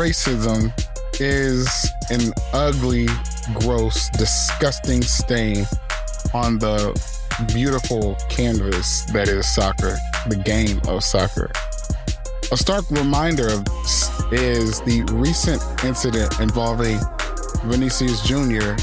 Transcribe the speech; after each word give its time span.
racism 0.00 0.72
is 1.20 1.90
an 2.08 2.32
ugly, 2.54 3.06
gross, 3.60 4.08
disgusting 4.08 5.02
stain 5.02 5.66
on 6.32 6.58
the 6.58 6.98
beautiful 7.52 8.14
canvas 8.30 9.04
that 9.12 9.28
is 9.28 9.46
soccer, 9.54 9.98
the 10.26 10.36
game 10.36 10.80
of 10.88 11.04
soccer. 11.04 11.50
A 12.50 12.56
stark 12.56 12.90
reminder 12.90 13.48
of 13.48 13.66
is 14.32 14.80
the 14.80 15.06
recent 15.12 15.60
incident 15.84 16.40
involving 16.40 16.98
Vinicius 17.64 18.22
Jr. 18.22 18.76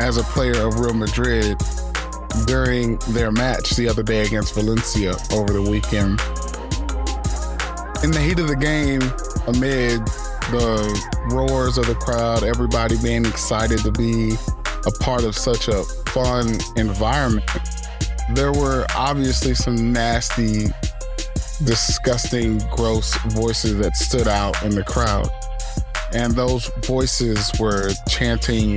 as 0.00 0.18
a 0.18 0.22
player 0.34 0.66
of 0.66 0.78
Real 0.78 0.92
Madrid 0.92 1.56
during 2.46 2.98
their 3.08 3.32
match 3.32 3.70
the 3.70 3.88
other 3.88 4.02
day 4.02 4.20
against 4.20 4.54
Valencia 4.54 5.14
over 5.32 5.50
the 5.50 5.62
weekend. 5.62 6.20
In 8.04 8.10
the 8.10 8.20
heat 8.20 8.38
of 8.38 8.48
the 8.48 8.56
game, 8.56 9.00
amid 9.46 10.02
the 10.50 11.00
roars 11.30 11.78
of 11.78 11.86
the 11.86 11.94
crowd, 11.94 12.42
everybody 12.42 12.96
being 13.02 13.24
excited 13.24 13.78
to 13.80 13.92
be 13.92 14.34
a 14.86 14.90
part 15.02 15.24
of 15.24 15.36
such 15.36 15.68
a 15.68 15.82
fun 16.10 16.58
environment, 16.76 17.48
there 18.34 18.52
were 18.52 18.86
obviously 18.96 19.54
some 19.54 19.92
nasty, 19.92 20.66
disgusting, 21.64 22.58
gross 22.70 23.14
voices 23.28 23.78
that 23.78 23.96
stood 23.96 24.28
out 24.28 24.60
in 24.62 24.74
the 24.74 24.84
crowd. 24.84 25.28
And 26.14 26.34
those 26.34 26.70
voices 26.84 27.50
were 27.58 27.90
chanting 28.08 28.76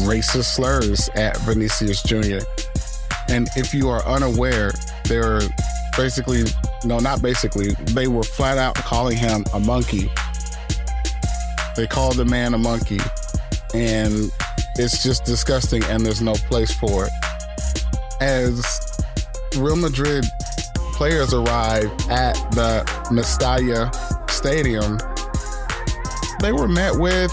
racist 0.00 0.54
slurs 0.54 1.08
at 1.14 1.36
Vinicius 1.38 2.02
Jr. 2.02 2.44
And 3.28 3.48
if 3.56 3.74
you 3.74 3.88
are 3.88 4.04
unaware, 4.06 4.72
they're 5.04 5.40
basically, 5.96 6.44
no, 6.84 6.98
not 6.98 7.22
basically, 7.22 7.72
they 7.92 8.08
were 8.08 8.22
flat 8.22 8.58
out 8.58 8.74
calling 8.74 9.16
him 9.16 9.44
a 9.54 9.60
monkey. 9.60 10.10
They 11.76 11.86
called 11.86 12.16
the 12.16 12.24
man 12.24 12.54
a 12.54 12.58
monkey. 12.58 13.00
And 13.74 14.30
it's 14.76 15.02
just 15.02 15.24
disgusting, 15.24 15.82
and 15.84 16.04
there's 16.04 16.20
no 16.20 16.34
place 16.34 16.72
for 16.72 17.06
it. 17.06 17.12
As 18.20 18.64
Real 19.56 19.76
Madrid 19.76 20.24
players 20.92 21.34
arrived 21.34 22.10
at 22.10 22.34
the 22.52 22.84
Mestalla 23.10 23.90
Stadium, 24.30 24.98
they 26.40 26.52
were 26.52 26.68
met 26.68 26.94
with 26.96 27.32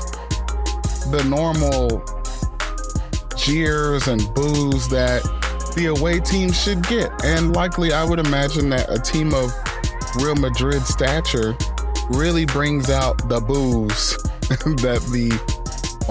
the 1.12 1.24
normal 1.24 2.04
jeers 3.36 4.08
and 4.08 4.22
boos 4.34 4.88
that 4.90 5.24
the 5.76 5.88
away 5.88 6.20
team 6.20 6.52
should 6.52 6.84
get. 6.88 7.12
And 7.24 7.56
likely, 7.56 7.94
I 7.94 8.04
would 8.04 8.20
imagine 8.20 8.70
that 8.70 8.90
a 8.90 9.00
team 9.00 9.34
of 9.34 9.52
Real 10.18 10.36
Madrid 10.36 10.84
stature 10.84 11.56
really 12.10 12.46
brings 12.46 12.90
out 12.90 13.30
the 13.30 13.40
boos 13.40 14.18
that 14.50 15.02
the 15.12 15.32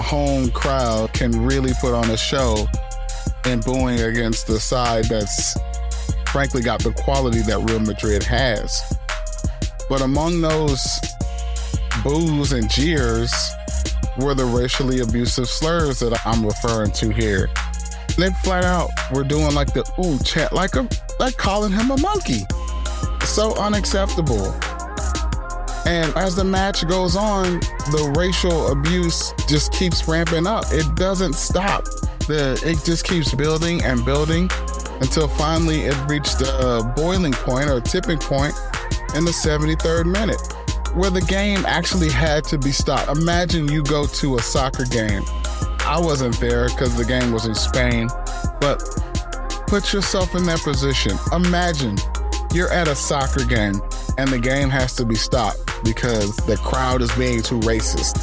home 0.01 0.49
crowd 0.51 1.11
can 1.13 1.45
really 1.45 1.73
put 1.81 1.93
on 1.93 2.09
a 2.11 2.17
show 2.17 2.65
and 3.45 3.63
booing 3.63 3.99
against 3.99 4.47
the 4.47 4.59
side 4.59 5.05
that's 5.05 5.57
frankly 6.27 6.61
got 6.61 6.81
the 6.83 6.91
quality 6.93 7.41
that 7.41 7.59
Real 7.69 7.79
Madrid 7.79 8.23
has. 8.23 8.81
But 9.89 10.01
among 10.01 10.41
those 10.41 10.99
boos 12.03 12.51
and 12.53 12.69
jeers, 12.69 13.33
were 14.19 14.33
the 14.33 14.45
racially 14.45 14.99
abusive 14.99 15.47
slurs 15.47 15.99
that 15.99 16.19
I'm 16.25 16.45
referring 16.45 16.91
to 16.91 17.09
here. 17.09 17.49
They 18.17 18.29
flat 18.43 18.63
out 18.63 18.89
were 19.13 19.23
doing 19.23 19.53
like 19.53 19.73
the 19.73 19.89
ooh 20.03 20.19
chat, 20.23 20.51
like 20.53 20.75
a 20.75 20.87
like 21.19 21.37
calling 21.37 21.71
him 21.71 21.91
a 21.91 21.97
monkey. 21.97 22.45
So 23.23 23.55
unacceptable. 23.55 24.53
And 25.85 26.15
as 26.15 26.35
the 26.35 26.43
match 26.43 26.87
goes 26.87 27.15
on, 27.15 27.59
the 27.91 28.13
racial 28.17 28.71
abuse 28.71 29.33
just 29.47 29.71
keeps 29.71 30.07
ramping 30.07 30.45
up. 30.45 30.65
It 30.71 30.95
doesn't 30.95 31.33
stop. 31.33 31.85
The 32.27 32.61
it 32.65 32.83
just 32.85 33.05
keeps 33.05 33.33
building 33.33 33.83
and 33.83 34.03
building 34.05 34.49
until 35.01 35.27
finally 35.27 35.81
it 35.81 35.95
reached 36.07 36.41
a 36.41 36.93
boiling 36.95 37.31
point 37.31 37.69
or 37.69 37.79
tipping 37.81 38.19
point 38.19 38.53
in 39.15 39.25
the 39.25 39.31
73rd 39.31 40.05
minute 40.05 40.41
where 40.95 41.09
the 41.09 41.21
game 41.21 41.65
actually 41.65 42.09
had 42.09 42.43
to 42.45 42.57
be 42.57 42.71
stopped. 42.71 43.09
Imagine 43.17 43.67
you 43.67 43.83
go 43.83 44.05
to 44.05 44.37
a 44.37 44.41
soccer 44.41 44.85
game. 44.85 45.23
I 45.81 45.99
wasn't 45.99 46.39
there 46.39 46.67
because 46.69 46.95
the 46.95 47.05
game 47.05 47.31
was 47.31 47.45
in 47.45 47.55
Spain, 47.55 48.09
but 48.59 48.83
put 49.67 49.93
yourself 49.93 50.35
in 50.35 50.43
that 50.45 50.59
position. 50.59 51.17
Imagine 51.31 51.97
you're 52.53 52.71
at 52.71 52.87
a 52.87 52.95
soccer 52.95 53.45
game 53.45 53.81
and 54.17 54.29
the 54.29 54.39
game 54.39 54.69
has 54.69 54.95
to 54.95 55.05
be 55.05 55.15
stopped 55.15 55.68
because 55.83 56.35
the 56.37 56.57
crowd 56.57 57.01
is 57.01 57.11
being 57.15 57.41
too 57.41 57.59
racist. 57.61 58.15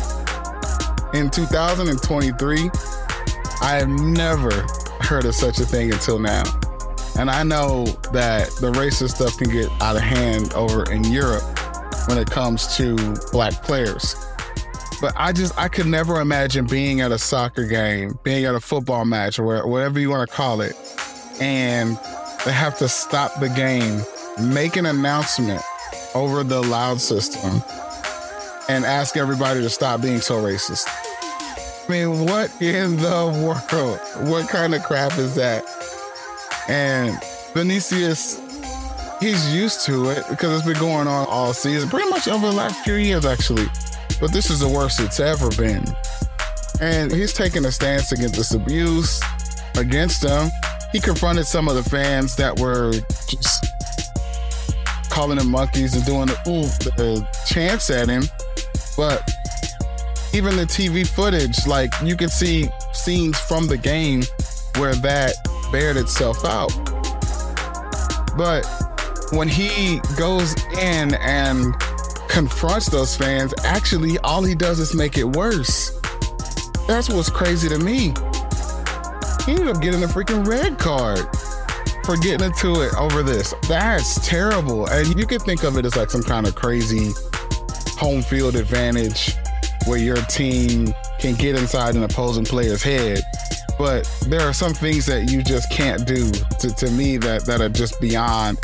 In 1.15 1.31
2023, 1.31 2.71
I 3.63 3.77
have 3.77 3.89
never 3.89 4.67
heard 5.01 5.25
of 5.25 5.35
such 5.35 5.59
a 5.61 5.65
thing 5.65 5.93
until 5.93 6.19
now. 6.19 6.43
And 7.19 7.31
I 7.31 7.43
know 7.43 7.87
that 8.13 8.51
the 8.61 8.71
racist 8.73 9.15
stuff 9.17 9.39
can 9.39 9.51
get 9.51 9.71
out 9.81 9.97
of 9.97 10.03
hand 10.03 10.53
over 10.53 10.91
in 10.93 11.05
Europe 11.05 11.45
when 12.09 12.19
it 12.19 12.31
comes 12.31 12.77
to 12.77 12.97
black 13.33 13.63
players. 13.63 14.15
But 15.01 15.15
I 15.17 15.33
just 15.33 15.57
I 15.59 15.69
could 15.69 15.87
never 15.87 16.21
imagine 16.21 16.67
being 16.67 17.01
at 17.01 17.13
a 17.13 17.19
soccer 17.19 17.67
game, 17.67 18.19
being 18.23 18.45
at 18.45 18.55
a 18.55 18.61
football 18.61 19.05
match 19.05 19.39
or 19.39 19.67
whatever 19.67 19.99
you 20.01 20.11
want 20.11 20.29
to 20.29 20.35
call 20.35 20.61
it, 20.61 20.75
and 21.41 21.99
they 22.45 22.53
have 22.53 22.79
to 22.79 22.89
stop 22.89 23.39
the 23.41 23.49
game, 23.51 24.03
make 24.39 24.77
an 24.77 24.87
announcement 24.87 25.63
over 26.17 26.43
the 26.43 26.63
loud 26.63 27.01
system, 27.01 27.63
and 28.69 28.85
ask 28.85 29.17
everybody 29.17 29.61
to 29.61 29.71
stop 29.71 30.01
being 30.01 30.21
so 30.21 30.43
racist. 30.43 30.87
I 30.89 31.91
mean, 31.91 32.27
what 32.27 32.51
in 32.61 32.97
the 32.97 33.63
world? 33.73 34.01
What 34.29 34.49
kind 34.49 34.75
of 34.75 34.83
crap 34.83 35.17
is 35.19 35.35
that? 35.37 35.65
And 36.69 37.17
Vinicius 37.55 38.41
he's 39.21 39.55
used 39.55 39.85
to 39.87 40.11
it 40.11 40.25
because 40.29 40.59
it's 40.59 40.67
been 40.67 40.79
going 40.79 41.07
on 41.07 41.27
all 41.29 41.53
season, 41.53 41.89
pretty 41.89 42.09
much 42.11 42.29
over 42.29 42.47
the 42.47 42.53
last 42.53 42.85
few 42.85 42.95
years, 42.95 43.25
actually. 43.25 43.67
But 44.21 44.33
this 44.33 44.51
is 44.51 44.61
the 44.61 44.69
worst 44.69 45.01
it's 45.01 45.21
ever 45.21 45.51
been. 45.51 45.85
And 46.81 47.11
he's 47.11 47.33
taking 47.33 47.65
a 47.65 47.73
stance 47.73 48.13
against 48.13 48.37
this 48.37 48.55
abuse, 48.55 49.21
against 49.77 50.23
them. 50.23 50.51
He 50.93 51.01
confronted 51.01 51.47
some 51.47 51.69
of 51.69 51.75
the 51.75 51.83
fans 51.83 52.37
that 52.37 52.59
were 52.59 52.93
just 53.29 53.67
calling 55.17 55.39
him 55.39 55.51
monkeys 55.51 55.95
and 55.95 56.05
doing 56.05 56.27
the, 56.27 56.35
ooh, 56.47 56.69
the 56.97 57.27
chants 57.47 57.89
at 57.89 58.07
him. 58.07 58.23
But 58.99 59.27
even 60.35 60.57
the 60.57 60.65
TV 60.65 61.07
footage, 61.07 61.67
like 61.67 61.91
you 62.05 62.17
can 62.17 62.29
see 62.29 62.69
scenes 62.93 63.39
from 63.41 63.67
the 63.67 63.79
game 63.79 64.25
where 64.77 64.95
that 64.97 65.33
bared 65.73 65.97
itself 65.97 66.45
out. 66.45 66.69
But 68.37 68.67
when 69.33 69.49
he 69.49 70.01
goes 70.19 70.55
in 70.75 71.15
and 71.15 71.75
confronts 72.29 72.91
those 72.91 73.17
fans, 73.17 73.55
actually, 73.65 74.19
all 74.19 74.43
he 74.43 74.55
does 74.55 74.79
is 74.79 74.95
make 74.95 75.17
it 75.17 75.25
worse. 75.25 75.99
That's 76.87 77.09
what's 77.09 77.31
crazy 77.31 77.71
to 77.71 77.79
me. 77.79 78.13
He 79.47 79.53
ended 79.53 79.69
up 79.69 79.81
getting 79.81 80.03
a 80.03 80.09
freaking 80.09 80.47
red 80.47 80.79
card 80.79 81.27
for 82.07 82.17
getting 82.17 82.47
into 82.47 82.83
it 82.83 82.95
over 82.95 83.25
this. 83.25 83.53
That's 83.69 84.25
terrible. 84.27 84.87
And 84.87 85.19
you 85.19 85.27
could 85.27 85.43
think 85.43 85.65
of 85.65 85.77
it 85.77 85.85
as 85.85 85.97
like 85.97 86.09
some 86.09 86.23
kind 86.23 86.47
of 86.47 86.55
crazy 86.55 87.11
home 87.99 88.23
field 88.23 88.55
advantage 88.55 89.35
where 89.87 89.99
your 89.99 90.17
team 90.27 90.95
can 91.19 91.35
get 91.35 91.59
inside 91.59 91.97
an 91.97 92.05
opposing 92.05 92.45
player's 92.45 92.83
head. 92.83 93.23
But 93.77 94.09
there 94.29 94.43
are 94.43 94.53
some 94.53 94.73
things 94.73 95.05
that 95.07 95.31
you 95.33 95.43
just 95.43 95.71
can't 95.73 96.07
do 96.07 96.31
to, 96.31 96.75
to 96.77 96.91
me 96.93 97.17
that, 97.19 97.45
that 97.47 97.61
are 97.61 97.69
just 97.69 98.01
beyond 98.01 98.59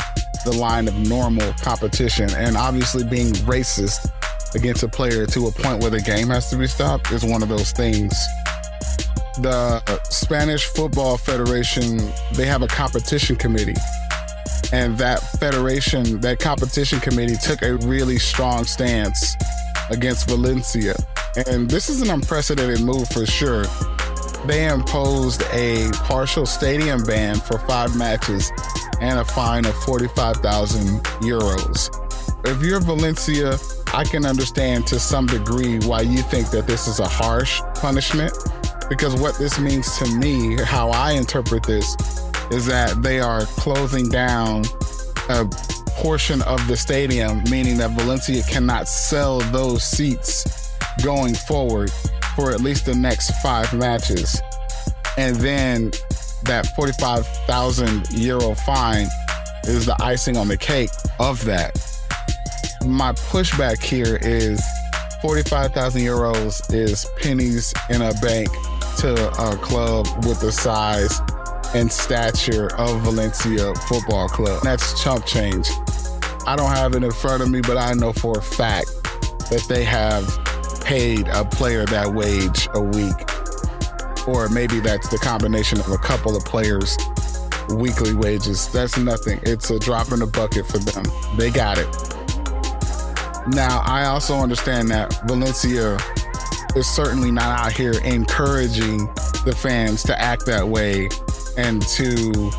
the 0.44 0.52
line 0.52 0.86
of 0.86 0.94
normal 0.94 1.52
competition. 1.54 2.32
And 2.34 2.56
obviously, 2.56 3.04
being 3.04 3.32
racist 3.44 4.08
against 4.54 4.84
a 4.84 4.88
player 4.88 5.26
to 5.26 5.48
a 5.48 5.52
point 5.52 5.80
where 5.82 5.90
the 5.90 6.00
game 6.00 6.28
has 6.28 6.48
to 6.50 6.56
be 6.56 6.68
stopped 6.68 7.10
is 7.10 7.24
one 7.24 7.42
of 7.42 7.48
those 7.48 7.72
things. 7.72 8.14
The 9.38 10.00
Spanish 10.10 10.66
Football 10.66 11.16
Federation, 11.16 11.96
they 12.34 12.44
have 12.44 12.62
a 12.62 12.68
competition 12.68 13.34
committee. 13.36 13.74
And 14.72 14.96
that 14.98 15.20
federation, 15.38 16.20
that 16.20 16.38
competition 16.38 17.00
committee 17.00 17.36
took 17.36 17.62
a 17.62 17.76
really 17.76 18.18
strong 18.18 18.64
stance 18.64 19.34
against 19.90 20.28
Valencia. 20.28 20.94
And 21.46 21.70
this 21.70 21.88
is 21.88 22.02
an 22.02 22.10
unprecedented 22.10 22.80
move 22.82 23.08
for 23.08 23.24
sure. 23.24 23.64
They 24.46 24.68
imposed 24.68 25.42
a 25.52 25.90
partial 26.04 26.44
stadium 26.44 27.02
ban 27.04 27.36
for 27.36 27.58
five 27.60 27.96
matches 27.96 28.52
and 29.00 29.18
a 29.18 29.24
fine 29.24 29.64
of 29.64 29.74
45,000 29.84 31.02
euros. 31.22 31.88
If 32.44 32.62
you're 32.62 32.80
Valencia, 32.80 33.56
I 33.94 34.04
can 34.04 34.26
understand 34.26 34.86
to 34.88 34.98
some 34.98 35.26
degree 35.26 35.78
why 35.80 36.02
you 36.02 36.22
think 36.22 36.50
that 36.50 36.66
this 36.66 36.86
is 36.86 36.98
a 37.00 37.08
harsh 37.08 37.60
punishment 37.74 38.32
because 38.92 39.18
what 39.18 39.38
this 39.38 39.58
means 39.58 39.96
to 39.96 40.06
me, 40.16 40.54
how 40.64 40.90
I 40.90 41.12
interpret 41.12 41.62
this, 41.62 41.96
is 42.50 42.66
that 42.66 43.00
they 43.00 43.20
are 43.20 43.46
closing 43.46 44.10
down 44.10 44.66
a 45.30 45.46
portion 45.96 46.42
of 46.42 46.68
the 46.68 46.76
stadium, 46.76 47.42
meaning 47.50 47.78
that 47.78 47.92
Valencia 47.92 48.42
cannot 48.42 48.86
sell 48.86 49.38
those 49.50 49.82
seats 49.82 50.76
going 51.02 51.32
forward 51.32 51.90
for 52.36 52.50
at 52.50 52.60
least 52.60 52.84
the 52.84 52.94
next 52.94 53.30
five 53.40 53.72
matches. 53.72 54.42
And 55.16 55.36
then 55.36 55.92
that 56.42 56.66
45,000 56.76 58.10
euro 58.10 58.54
fine 58.54 59.06
is 59.64 59.86
the 59.86 59.96
icing 60.02 60.36
on 60.36 60.48
the 60.48 60.58
cake 60.58 60.90
of 61.18 61.42
that. 61.46 61.76
My 62.84 63.12
pushback 63.12 63.82
here 63.82 64.18
is 64.20 64.62
45,000 65.22 66.02
euros 66.02 66.74
is 66.74 67.06
pennies 67.18 67.72
in 67.88 68.02
a 68.02 68.12
bank 68.20 68.50
to 68.98 69.28
a 69.42 69.56
club 69.56 70.06
with 70.26 70.40
the 70.40 70.52
size 70.52 71.20
and 71.74 71.90
stature 71.90 72.74
of 72.76 73.00
Valencia 73.02 73.74
Football 73.88 74.28
Club. 74.28 74.62
That's 74.62 75.02
chump 75.02 75.26
change. 75.26 75.68
I 76.46 76.56
don't 76.56 76.70
have 76.70 76.94
it 76.94 77.02
in 77.02 77.10
front 77.12 77.42
of 77.42 77.50
me, 77.50 77.60
but 77.60 77.76
I 77.76 77.92
know 77.94 78.12
for 78.12 78.38
a 78.38 78.42
fact 78.42 78.88
that 79.50 79.64
they 79.68 79.84
have 79.84 80.26
paid 80.84 81.28
a 81.28 81.44
player 81.44 81.84
that 81.86 82.12
wage 82.12 82.68
a 82.74 82.80
week. 82.80 83.14
Or 84.26 84.48
maybe 84.48 84.80
that's 84.80 85.08
the 85.08 85.18
combination 85.18 85.80
of 85.80 85.90
a 85.90 85.98
couple 85.98 86.36
of 86.36 86.44
players' 86.44 86.96
weekly 87.70 88.14
wages. 88.14 88.68
That's 88.68 88.96
nothing. 88.98 89.40
It's 89.42 89.70
a 89.70 89.78
drop 89.78 90.12
in 90.12 90.20
the 90.20 90.26
bucket 90.26 90.66
for 90.66 90.78
them. 90.78 91.04
They 91.36 91.50
got 91.50 91.78
it. 91.78 91.88
Now, 93.48 93.82
I 93.84 94.04
also 94.04 94.36
understand 94.36 94.88
that 94.90 95.26
Valencia 95.26 95.98
is 96.76 96.86
certainly 96.86 97.30
not 97.30 97.58
out 97.58 97.72
here 97.72 97.94
encouraging 98.04 99.06
the 99.44 99.54
fans 99.56 100.02
to 100.04 100.20
act 100.20 100.46
that 100.46 100.66
way 100.66 101.08
and 101.56 101.82
to 101.82 102.50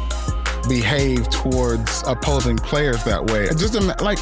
behave 0.68 1.30
towards 1.30 2.04
opposing 2.06 2.58
players 2.58 3.04
that 3.04 3.26
way. 3.32 3.48
Just 3.48 3.74
like, 4.02 4.20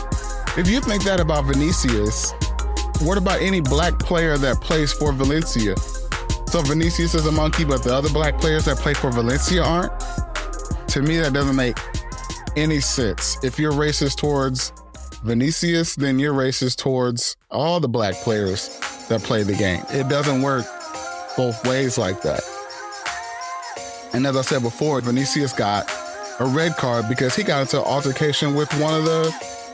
if 0.58 0.68
you 0.68 0.80
think 0.82 1.04
that 1.04 1.20
about 1.20 1.46
Vinicius, 1.46 2.34
what 3.02 3.18
about 3.18 3.42
any 3.42 3.62
black 3.62 4.00
player 4.00 4.38
that 4.38 4.62
plays 4.62 4.94
for 4.94 5.12
Valencia? 5.12 5.76
So 6.48 6.62
Vinicius 6.62 7.16
is 7.16 7.26
a 7.26 7.32
monkey, 7.32 7.64
but 7.64 7.84
the 7.84 7.94
other 7.94 8.10
black 8.10 8.40
players 8.40 8.66
that 8.66 8.78
play 8.78 8.94
for 8.94 9.12
Valencia 9.12 9.64
aren't? 9.64 9.94
To 10.90 11.02
me, 11.02 11.18
that 11.18 11.34
doesn't 11.34 11.56
make 11.56 11.78
any 12.56 12.80
sense. 12.80 13.38
If 13.44 13.58
you're 13.58 13.72
racist 13.72 14.18
towards 14.18 14.74
Vinicius, 15.24 15.96
then 15.96 16.20
you're 16.20 16.34
racist 16.34 16.78
towards 16.78 17.38
all 17.50 17.80
the 17.80 17.88
black 17.88 18.16
players 18.16 18.80
that 19.12 19.24
play 19.24 19.44
the 19.44 19.54
game. 19.54 19.84
It 19.90 20.10
doesn't 20.10 20.42
work 20.42 20.66
both 21.38 21.66
ways 21.66 21.98
like 21.98 22.22
that. 22.24 22.42
And 24.14 24.26
as 24.26 24.36
I 24.36 24.42
said 24.42 24.62
before, 24.62 25.00
Vinicius 25.02 25.54
got 25.54 25.90
a 26.40 26.46
red 26.46 26.76
card 26.76 27.08
because 27.08 27.36
he 27.36 27.44
got 27.44 27.62
into 27.62 27.78
altercation 27.82 28.56
with 28.56 28.72
one 28.82 28.94
of 28.94 29.06
the 29.06 29.34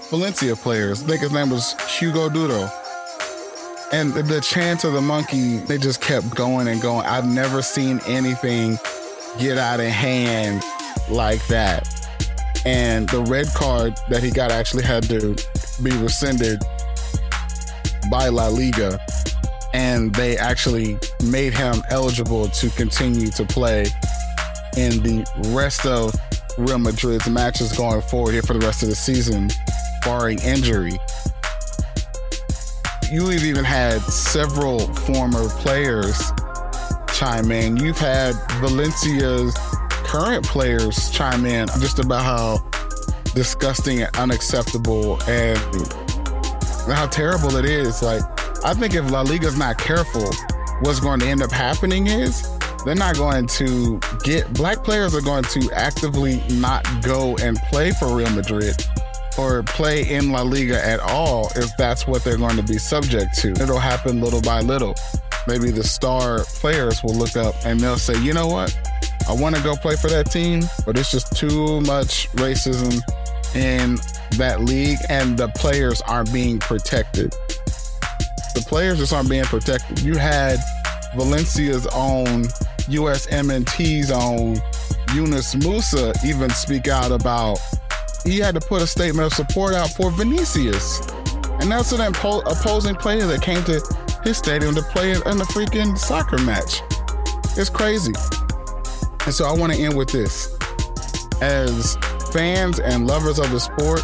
Valencia 0.09 0.55
players. 0.55 1.01
I 1.03 1.07
think 1.07 1.21
his 1.21 1.31
name 1.31 1.49
was 1.49 1.73
Hugo 1.97 2.29
Duro. 2.29 2.69
And 3.91 4.13
the 4.13 4.41
chance 4.41 4.83
of 4.83 4.93
the 4.93 5.01
monkey, 5.01 5.57
they 5.57 5.77
just 5.77 6.01
kept 6.01 6.35
going 6.35 6.67
and 6.67 6.81
going. 6.81 7.05
I've 7.05 7.25
never 7.25 7.61
seen 7.61 8.01
anything 8.05 8.77
get 9.39 9.57
out 9.57 9.79
of 9.79 9.87
hand 9.87 10.61
like 11.09 11.45
that 11.47 11.97
and 12.67 13.07
the 13.07 13.21
red 13.21 13.47
card 13.55 13.97
that 14.09 14.21
he 14.21 14.29
got 14.29 14.51
actually 14.51 14.83
had 14.83 15.01
to 15.03 15.35
be 15.81 15.91
rescinded 15.97 16.61
by 18.11 18.27
La 18.27 18.47
Liga, 18.47 18.99
and 19.73 20.13
they 20.15 20.37
actually 20.37 20.97
made 21.25 21.53
him 21.53 21.81
eligible 21.89 22.47
to 22.49 22.69
continue 22.71 23.29
to 23.31 23.45
play 23.45 23.85
in 24.75 25.01
the 25.03 25.25
rest 25.47 25.85
of 25.85 26.13
Real 26.57 26.79
Madrid's 26.79 27.29
matches 27.29 27.75
going 27.77 28.01
forward 28.01 28.31
here 28.33 28.41
for 28.41 28.53
the 28.53 28.65
rest 28.65 28.83
of 28.83 28.89
the 28.89 28.95
season, 28.95 29.49
barring 30.03 30.39
injury. 30.39 30.97
You've 33.11 33.43
even 33.43 33.63
had 33.63 34.01
several 34.01 34.79
former 34.79 35.47
players 35.49 36.19
chime 37.13 37.51
in. 37.51 37.77
You've 37.77 37.97
had 37.97 38.35
Valencia's 38.59 39.55
current 39.89 40.45
players 40.45 41.09
chime 41.11 41.45
in 41.45 41.67
just 41.79 41.99
about 41.99 42.23
how 42.23 42.57
disgusting 43.33 44.01
and 44.01 44.15
unacceptable 44.17 45.21
and 45.23 45.57
how 46.87 47.07
terrible 47.07 47.55
it 47.55 47.65
is. 47.65 48.01
Like, 48.01 48.21
I 48.63 48.73
think 48.73 48.95
if 48.95 49.09
La 49.11 49.21
Liga's 49.21 49.57
not 49.57 49.77
careful, 49.77 50.29
what's 50.81 50.99
going 50.99 51.19
to 51.19 51.27
end 51.27 51.41
up 51.41 51.51
happening 51.51 52.07
is 52.07 52.47
they're 52.85 52.95
not 52.95 53.15
going 53.15 53.47
to 53.47 53.99
get 54.23 54.51
black 54.53 54.83
players 54.83 55.15
are 55.15 55.21
going 55.21 55.43
to 55.43 55.71
actively 55.73 56.43
not 56.49 56.85
go 57.01 57.35
and 57.37 57.57
play 57.69 57.91
for 57.91 58.15
Real 58.15 58.29
Madrid 58.31 58.75
or 59.37 59.63
play 59.63 60.09
in 60.09 60.31
La 60.31 60.41
Liga 60.41 60.83
at 60.83 60.99
all 60.99 61.51
if 61.55 61.69
that's 61.77 62.07
what 62.07 62.23
they're 62.23 62.37
going 62.37 62.57
to 62.57 62.63
be 62.63 62.77
subject 62.77 63.37
to. 63.39 63.51
It'll 63.51 63.79
happen 63.79 64.21
little 64.21 64.41
by 64.41 64.61
little. 64.61 64.95
Maybe 65.47 65.71
the 65.71 65.83
star 65.83 66.43
players 66.43 67.03
will 67.03 67.15
look 67.15 67.37
up 67.37 67.55
and 67.65 67.79
they'll 67.79 67.97
say, 67.97 68.19
you 68.21 68.33
know 68.33 68.47
what? 68.47 68.77
I 69.27 69.33
want 69.33 69.55
to 69.55 69.63
go 69.63 69.75
play 69.75 69.95
for 69.95 70.09
that 70.09 70.31
team, 70.31 70.63
but 70.85 70.97
it's 70.97 71.11
just 71.11 71.35
too 71.35 71.81
much 71.81 72.29
racism 72.31 73.01
in 73.55 73.97
that 74.37 74.61
league, 74.61 74.99
and 75.09 75.37
the 75.37 75.49
players 75.49 76.01
aren't 76.01 76.31
being 76.31 76.59
protected. 76.59 77.33
The 78.57 78.65
players 78.67 78.97
just 78.97 79.13
aren't 79.13 79.29
being 79.29 79.43
protected. 79.43 79.99
You 79.99 80.17
had 80.17 80.57
Valencia's 81.15 81.85
own 81.93 82.45
USMNT's 82.89 84.09
own 84.09 84.59
Yunus 85.13 85.55
Musa 85.55 86.11
even 86.25 86.49
speak 86.49 86.87
out 86.87 87.11
about 87.11 87.59
he 88.25 88.39
had 88.39 88.55
to 88.55 88.59
put 88.59 88.81
a 88.81 88.87
statement 88.87 89.27
of 89.27 89.33
support 89.33 89.75
out 89.75 89.91
for 89.91 90.09
Vinicius. 90.09 91.07
And 91.61 91.71
that's 91.71 91.91
an 91.91 92.01
opposing 92.01 92.95
player 92.95 93.27
that 93.27 93.43
came 93.43 93.63
to 93.65 93.79
his 94.23 94.39
stadium 94.39 94.73
to 94.73 94.81
play 94.81 95.11
in 95.11 95.17
a 95.17 95.45
freaking 95.45 95.95
soccer 95.95 96.39
match. 96.39 96.81
It's 97.55 97.69
crazy. 97.69 98.13
And 99.25 99.35
so 99.35 99.45
I 99.45 99.53
want 99.53 99.71
to 99.73 99.79
end 99.79 99.95
with 99.95 100.09
this. 100.09 100.57
As 101.41 101.95
fans 102.33 102.79
and 102.79 103.05
lovers 103.05 103.37
of 103.37 103.51
the 103.51 103.59
sport, 103.59 104.01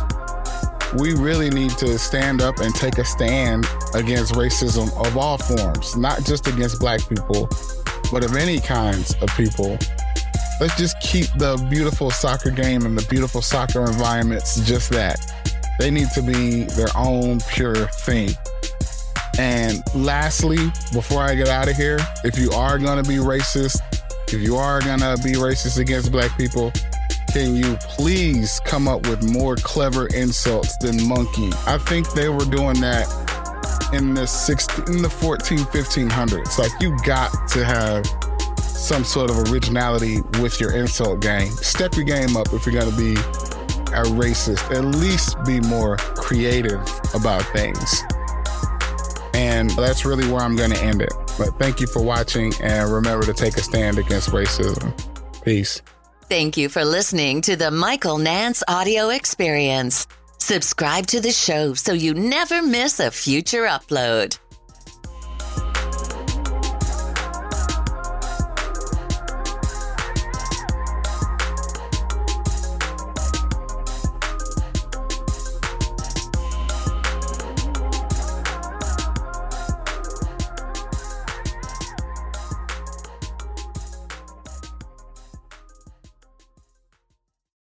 we 1.01 1.15
really 1.15 1.49
need 1.49 1.71
to 1.79 1.97
stand 1.97 2.43
up 2.43 2.59
and 2.59 2.73
take 2.75 2.99
a 2.99 3.05
stand 3.05 3.65
against 3.95 4.33
racism 4.33 4.91
of 5.05 5.17
all 5.17 5.37
forms, 5.37 5.95
not 5.95 6.23
just 6.25 6.47
against 6.47 6.79
black 6.79 7.07
people, 7.07 7.49
but 8.11 8.23
of 8.23 8.35
any 8.35 8.59
kinds 8.59 9.15
of 9.21 9.29
people. 9.35 9.77
Let's 10.59 10.77
just 10.77 10.99
keep 11.01 11.25
the 11.37 11.65
beautiful 11.69 12.11
soccer 12.11 12.51
game 12.51 12.85
and 12.85 12.97
the 12.97 13.05
beautiful 13.09 13.41
soccer 13.41 13.81
environments 13.85 14.65
just 14.67 14.91
that. 14.91 15.19
They 15.79 15.89
need 15.89 16.09
to 16.13 16.21
be 16.21 16.63
their 16.63 16.95
own 16.95 17.39
pure 17.49 17.87
thing. 17.87 18.29
And 19.39 19.81
lastly, 19.95 20.71
before 20.93 21.23
I 21.23 21.33
get 21.33 21.47
out 21.47 21.67
of 21.67 21.75
here, 21.75 21.99
if 22.23 22.37
you 22.37 22.51
are 22.51 22.77
going 22.77 23.03
to 23.03 23.09
be 23.09 23.17
racist, 23.17 23.81
if 24.33 24.41
you 24.41 24.55
are 24.55 24.79
gonna 24.79 25.15
be 25.17 25.33
racist 25.33 25.77
against 25.77 26.11
black 26.11 26.35
people, 26.37 26.71
can 27.31 27.55
you 27.55 27.77
please 27.81 28.59
come 28.65 28.87
up 28.87 29.07
with 29.07 29.23
more 29.31 29.55
clever 29.55 30.07
insults 30.07 30.75
than 30.77 31.07
monkey? 31.07 31.51
I 31.67 31.77
think 31.77 32.11
they 32.13 32.29
were 32.29 32.45
doing 32.45 32.79
that 32.81 33.07
in 33.93 34.13
the 34.13 34.25
16, 34.25 34.95
in 34.95 35.01
the 35.01 35.09
14, 35.09 35.59
1500s. 35.59 36.57
Like 36.57 36.71
you 36.81 36.97
got 37.05 37.47
to 37.49 37.63
have 37.63 38.05
some 38.59 39.03
sort 39.03 39.29
of 39.29 39.51
originality 39.51 40.21
with 40.41 40.59
your 40.59 40.75
insult 40.75 41.21
game. 41.21 41.51
Step 41.51 41.95
your 41.95 42.05
game 42.05 42.35
up 42.35 42.53
if 42.53 42.65
you're 42.65 42.79
gonna 42.79 42.95
be 42.97 43.13
a 43.13 44.03
racist. 44.11 44.75
At 44.75 44.83
least 44.83 45.37
be 45.45 45.59
more 45.61 45.97
creative 45.97 46.81
about 47.13 47.43
things. 47.53 48.03
And 49.33 49.69
that's 49.71 50.05
really 50.05 50.27
where 50.29 50.41
I'm 50.41 50.55
gonna 50.55 50.77
end 50.79 51.01
it. 51.01 51.13
But 51.37 51.57
thank 51.59 51.79
you 51.79 51.87
for 51.87 52.01
watching 52.01 52.53
and 52.61 52.91
remember 52.91 53.25
to 53.25 53.33
take 53.33 53.55
a 53.57 53.61
stand 53.61 53.97
against 53.97 54.29
racism. 54.29 54.93
Peace. 55.43 55.81
Thank 56.29 56.57
you 56.57 56.69
for 56.69 56.83
listening 56.83 57.41
to 57.41 57.55
the 57.55 57.71
Michael 57.71 58.17
Nance 58.17 58.63
audio 58.67 59.09
experience. 59.09 60.07
Subscribe 60.43 61.07
to 61.07 61.21
the 61.21 61.31
show 61.31 61.73
so 61.73 61.93
you 61.93 62.13
never 62.13 62.61
miss 62.61 62.99
a 62.99 63.09
future 63.11 63.65
upload. 63.65 64.37